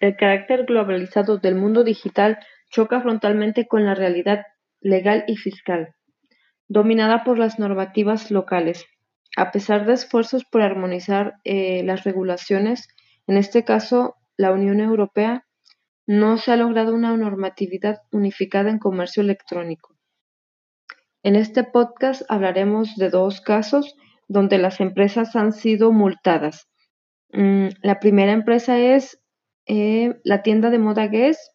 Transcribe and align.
El 0.00 0.16
carácter 0.16 0.64
globalizado 0.64 1.38
del 1.38 1.56
mundo 1.56 1.82
digital 1.82 2.38
choca 2.70 3.00
frontalmente 3.00 3.66
con 3.66 3.84
la 3.84 3.94
realidad 3.94 4.42
legal 4.80 5.24
y 5.26 5.36
fiscal, 5.36 5.94
dominada 6.68 7.24
por 7.24 7.38
las 7.38 7.58
normativas 7.58 8.30
locales. 8.30 8.86
A 9.36 9.50
pesar 9.50 9.86
de 9.86 9.94
esfuerzos 9.94 10.44
por 10.44 10.62
armonizar 10.62 11.34
eh, 11.44 11.82
las 11.82 12.04
regulaciones, 12.04 12.88
en 13.26 13.36
este 13.36 13.64
caso 13.64 14.14
la 14.36 14.52
Unión 14.52 14.80
Europea, 14.80 15.44
no 16.06 16.38
se 16.38 16.52
ha 16.52 16.56
logrado 16.56 16.94
una 16.94 17.16
normatividad 17.16 17.98
unificada 18.12 18.70
en 18.70 18.78
comercio 18.78 19.22
electrónico. 19.22 19.96
En 21.22 21.36
este 21.36 21.64
podcast 21.64 22.22
hablaremos 22.28 22.94
de 22.96 23.10
dos 23.10 23.40
casos 23.40 23.96
donde 24.28 24.58
las 24.58 24.80
empresas 24.80 25.34
han 25.36 25.52
sido 25.52 25.92
multadas. 25.92 26.68
Mm, 27.32 27.68
la 27.82 27.98
primera 27.98 28.32
empresa 28.32 28.78
es 28.78 29.20
eh, 29.68 30.18
la 30.24 30.42
tienda 30.42 30.70
de 30.70 30.78
moda 30.78 31.06
Guess. 31.06 31.52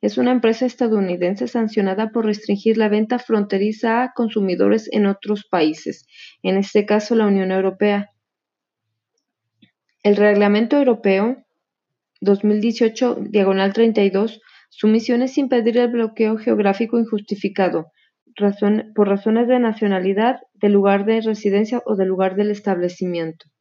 Es 0.00 0.18
una 0.18 0.32
empresa 0.32 0.66
estadounidense 0.66 1.46
sancionada 1.46 2.10
por 2.10 2.26
restringir 2.26 2.76
la 2.76 2.88
venta 2.88 3.20
fronteriza 3.20 4.02
a 4.02 4.12
consumidores 4.12 4.88
en 4.90 5.06
otros 5.06 5.46
países, 5.48 6.06
en 6.42 6.56
este 6.56 6.86
caso 6.86 7.14
la 7.14 7.26
Unión 7.26 7.52
Europea. 7.52 8.10
El 10.02 10.16
Reglamento 10.16 10.76
Europeo 10.76 11.44
2018, 12.20 13.18
diagonal 13.20 13.72
32, 13.72 14.40
su 14.70 14.88
misión 14.88 15.22
es 15.22 15.38
impedir 15.38 15.78
el 15.78 15.88
bloqueo 15.88 16.38
geográfico 16.38 16.98
injustificado 16.98 17.92
por 18.94 19.08
razones 19.08 19.48
de 19.48 19.58
nacionalidad, 19.58 20.40
de 20.54 20.68
lugar 20.68 21.04
de 21.04 21.20
residencia 21.20 21.82
o 21.84 21.96
del 21.96 22.08
lugar 22.08 22.34
del 22.34 22.50
establecimiento. 22.50 23.51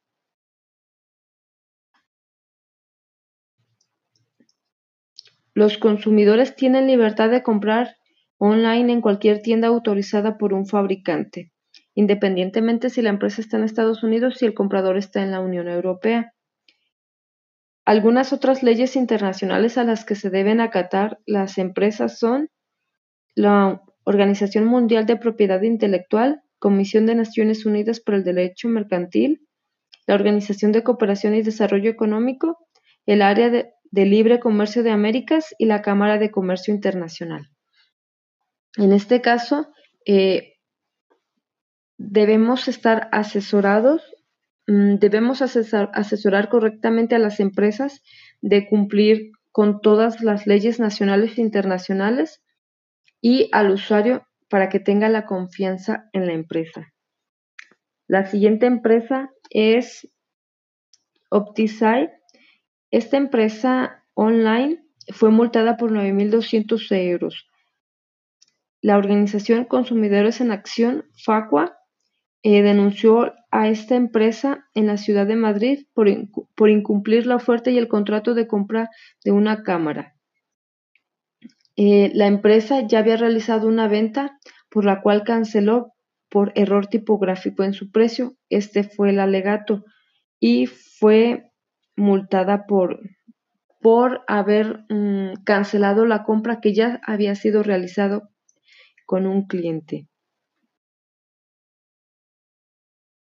Los 5.53 5.77
consumidores 5.77 6.55
tienen 6.55 6.87
libertad 6.87 7.29
de 7.29 7.43
comprar 7.43 7.95
online 8.37 8.93
en 8.93 9.01
cualquier 9.01 9.41
tienda 9.41 9.67
autorizada 9.67 10.37
por 10.37 10.53
un 10.53 10.65
fabricante, 10.65 11.51
independientemente 11.93 12.89
si 12.89 13.01
la 13.01 13.09
empresa 13.09 13.41
está 13.41 13.57
en 13.57 13.65
Estados 13.65 14.01
Unidos 14.01 14.41
y 14.41 14.45
el 14.45 14.53
comprador 14.53 14.97
está 14.97 15.21
en 15.21 15.31
la 15.31 15.41
Unión 15.41 15.67
Europea. 15.67 16.33
Algunas 17.85 18.31
otras 18.31 18.63
leyes 18.63 18.95
internacionales 18.95 19.77
a 19.77 19.83
las 19.83 20.05
que 20.05 20.15
se 20.15 20.29
deben 20.29 20.61
acatar 20.61 21.19
las 21.25 21.57
empresas 21.57 22.17
son 22.17 22.49
la 23.35 23.81
Organización 24.03 24.65
Mundial 24.65 25.05
de 25.05 25.17
Propiedad 25.17 25.61
Intelectual, 25.61 26.41
Comisión 26.59 27.05
de 27.05 27.15
Naciones 27.15 27.65
Unidas 27.65 27.99
por 27.99 28.15
el 28.15 28.23
Derecho 28.23 28.69
Mercantil, 28.69 29.47
la 30.07 30.15
Organización 30.15 30.71
de 30.71 30.83
Cooperación 30.83 31.35
y 31.35 31.41
Desarrollo 31.41 31.89
Económico, 31.89 32.57
el 33.05 33.21
Área 33.21 33.49
de, 33.49 33.73
Libre 33.91 34.39
Comercio 34.39 34.83
de 34.83 34.91
Américas 34.91 35.53
y 35.57 35.65
la 35.65 35.81
Cámara 35.81 36.17
de 36.17 36.31
Comercio 36.31 36.73
Internacional. 36.73 37.49
En 38.77 38.93
este 38.93 39.21
caso, 39.21 39.73
eh, 40.05 40.53
debemos 41.97 42.67
estar 42.67 43.09
asesorados 43.11 44.01
Mm, 44.71 44.99
debemos 44.99 45.41
asesorar 45.41 46.47
correctamente 46.49 47.15
a 47.15 47.19
las 47.19 47.41
empresas 47.41 48.01
de 48.41 48.69
cumplir 48.69 49.31
con 49.51 49.81
todas 49.81 50.21
las 50.21 50.47
leyes 50.47 50.79
nacionales 50.79 51.37
e 51.37 51.41
internacionales 51.41 52.41
y 53.19 53.49
al 53.51 53.71
usuario 53.71 54.25
para 54.49 54.69
que 54.69 54.79
tenga 54.79 55.09
la 55.09 55.25
confianza 55.25 56.09
en 56.13 56.25
la 56.25 56.33
empresa. 56.33 56.93
La 58.07 58.25
siguiente 58.25 58.65
empresa 58.65 59.29
es 59.49 60.07
Optisite. 61.29 62.20
Esta 62.91 63.17
empresa 63.17 64.03
online 64.13 64.83
fue 65.13 65.31
multada 65.31 65.77
por 65.77 65.91
9.200 65.91 66.91
euros. 66.91 67.47
La 68.81 68.97
organización 68.97 69.65
Consumidores 69.65 70.41
en 70.41 70.51
Acción, 70.51 71.05
FACUA, 71.15 71.77
eh, 72.43 72.63
denunció 72.63 73.33
a 73.51 73.69
esta 73.69 73.95
empresa 73.95 74.67
en 74.73 74.87
la 74.87 74.97
ciudad 74.97 75.27
de 75.27 75.35
Madrid 75.35 75.85
por, 75.93 76.09
incumplir 76.69 77.27
la 77.27 77.35
oferta 77.35 77.69
y 77.69 77.77
el 77.77 77.87
contrato 77.87 78.33
de 78.33 78.47
compra 78.47 78.89
de 79.23 79.31
una 79.31 79.63
cámara. 79.63 80.15
Eh, 81.75 82.11
la 82.15 82.27
empresa 82.27 82.85
ya 82.87 82.99
había 82.99 83.17
realizado 83.17 83.67
una 83.67 83.87
venta 83.87 84.39
por 84.69 84.85
la 84.85 85.01
cual 85.01 85.23
canceló 85.23 85.93
por 86.29 86.51
error 86.55 86.87
tipográfico 86.87 87.63
en 87.63 87.73
su 87.73 87.91
precio. 87.91 88.35
Este 88.49 88.83
fue 88.83 89.11
el 89.11 89.19
alegato 89.19 89.85
y 90.39 90.65
fue 90.65 91.50
multada 91.95 92.65
por, 92.65 92.99
por 93.79 94.21
haber 94.27 94.85
mm, 94.89 95.43
cancelado 95.43 96.05
la 96.05 96.23
compra 96.23 96.59
que 96.61 96.73
ya 96.73 96.99
había 97.05 97.35
sido 97.35 97.63
realizado 97.63 98.29
con 99.05 99.27
un 99.27 99.47
cliente. 99.47 100.07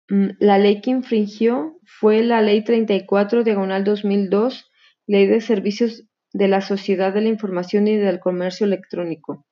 Mm, 0.08 0.30
la 0.38 0.58
ley 0.58 0.80
que 0.80 0.90
infringió 0.90 1.78
fue 1.84 2.22
la 2.22 2.42
Ley 2.42 2.62
34, 2.62 3.44
diagonal 3.44 3.84
2002, 3.84 4.70
Ley 5.06 5.26
de 5.26 5.40
Servicios 5.40 6.04
de 6.32 6.48
la 6.48 6.60
Sociedad 6.60 7.12
de 7.12 7.22
la 7.22 7.28
Información 7.28 7.88
y 7.88 7.96
del 7.96 8.20
Comercio 8.20 8.66
Electrónico. 8.66 9.46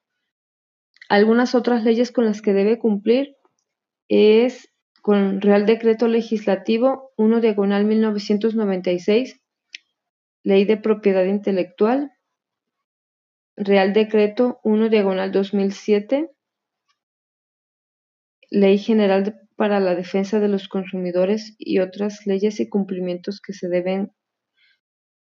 Algunas 1.08 1.54
otras 1.54 1.84
leyes 1.84 2.12
con 2.12 2.24
las 2.24 2.42
que 2.42 2.52
debe 2.52 2.78
cumplir 2.78 3.36
es 4.08 4.73
con 5.04 5.42
Real 5.42 5.66
Decreto 5.66 6.08
Legislativo 6.08 7.12
1 7.18 7.42
diagonal 7.42 7.84
1996, 7.84 9.38
Ley 10.42 10.64
de 10.64 10.78
Propiedad 10.78 11.24
Intelectual, 11.24 12.12
Real 13.54 13.92
Decreto 13.92 14.60
1 14.64 14.88
diagonal 14.88 15.30
2007, 15.30 16.30
Ley 18.48 18.78
General 18.78 19.46
para 19.56 19.78
la 19.78 19.94
defensa 19.94 20.40
de 20.40 20.48
los 20.48 20.68
consumidores 20.68 21.54
y 21.58 21.80
otras 21.80 22.26
leyes 22.26 22.58
y 22.58 22.70
cumplimientos 22.70 23.42
que 23.42 23.52
se 23.52 23.68
deben 23.68 24.10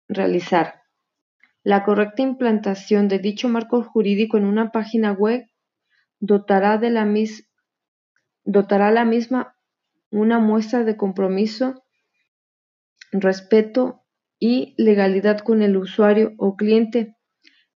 realizar. 0.07 0.83
La 1.63 1.83
correcta 1.83 2.21
implantación 2.21 3.07
de 3.07 3.17
dicho 3.17 3.49
marco 3.49 3.81
jurídico 3.81 4.37
en 4.37 4.45
una 4.45 4.71
página 4.71 5.11
web 5.11 5.47
dotará, 6.19 6.77
de 6.77 6.91
la, 6.91 7.11
dotará 8.43 8.89
a 8.89 8.91
la 8.91 9.05
misma 9.05 9.54
una 10.15 10.39
muestra 10.39 10.83
de 10.83 10.95
compromiso, 10.95 11.83
respeto 13.11 14.03
y 14.39 14.73
legalidad 14.77 15.39
con 15.39 15.61
el 15.61 15.75
usuario 15.77 16.33
o 16.37 16.55
cliente 16.55 17.15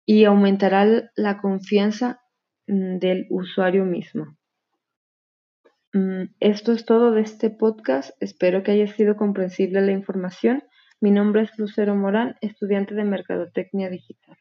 y 0.07 0.25
aumentará 0.25 1.11
la 1.17 1.41
confianza 1.41 2.21
mm, 2.67 2.99
del 2.99 3.27
usuario 3.31 3.85
mismo. 3.85 4.37
Mm, 5.93 6.35
esto 6.41 6.73
es 6.73 6.85
todo 6.85 7.11
de 7.11 7.23
este 7.23 7.51
podcast. 7.51 8.11
Espero 8.21 8.63
que 8.63 8.73
haya 8.73 8.87
sido 8.87 9.17
comprensible 9.17 9.81
la 9.81 9.93
información. 9.93 10.63
Mi 11.01 11.11
nombre 11.11 11.43
es 11.43 11.59
Lucero 11.59 11.95
Morán, 11.95 12.37
estudiante 12.41 12.95
de 12.95 13.05
Mercadotecnia 13.05 13.91
Digital. 13.91 14.37